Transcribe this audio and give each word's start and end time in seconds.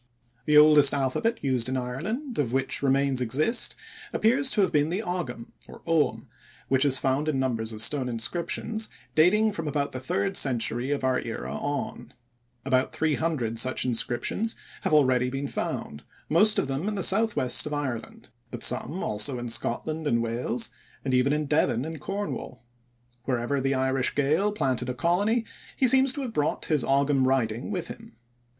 The 0.45 0.57
oldest 0.57 0.95
alphabet 0.95 1.43
used 1.43 1.69
in 1.69 1.77
Ireland 1.77 2.39
of 2.39 2.51
which 2.53 2.81
remains 2.81 3.21
exist 3.21 3.75
appears 4.11 4.49
to 4.49 4.61
have 4.61 4.71
been 4.71 4.89
the 4.89 5.03
Ogam, 5.03 5.45
which 6.69 6.85
is 6.85 6.97
found 6.97 7.27
in 7.29 7.37
numbers 7.37 7.71
of 7.71 7.81
stone 7.81 8.09
inscriptions 8.09 8.89
dating 9.13 9.51
from 9.51 9.67
about 9.67 9.91
the 9.91 9.99
third 9.99 10.35
century 10.35 10.89
of 10.89 11.03
our 11.03 11.19
era 11.19 11.53
on. 11.53 12.15
About 12.65 12.93
300 12.93 13.59
such 13.59 13.85
inscriptions 13.85 14.55
have 14.81 14.91
already 14.91 15.29
been 15.29 15.47
found, 15.47 16.01
most 16.29 16.57
of 16.57 16.67
them 16.67 16.87
in 16.87 16.95
the 16.95 17.03
southwest 17.03 17.67
of 17.67 17.73
Ireland, 17.75 18.29
but 18.49 18.63
some 18.63 19.03
also 19.03 19.37
in 19.37 19.49
Scotland 19.49 20.07
and 20.07 20.23
Wales, 20.23 20.71
and 21.05 21.13
even 21.13 21.31
in 21.31 21.45
Devon 21.45 21.85
and 21.85 22.01
Cornwall. 22.01 22.65
Wherever 23.25 23.61
the 23.61 23.75
Irish 23.75 24.15
Gael 24.15 24.51
planted 24.51 24.89
a 24.89 24.95
colony, 24.95 25.45
he 25.75 25.85
seems 25.85 26.11
to 26.13 26.21
have 26.23 26.33
brought 26.33 26.65
his 26.65 26.83
Ogam 26.83 27.27
writing 27.27 27.69
with 27.69 27.89
him. 27.89 28.13